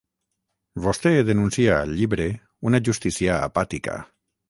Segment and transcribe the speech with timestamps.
[0.85, 2.29] vostè denuncia al llibre
[2.71, 4.05] una justícia apàtica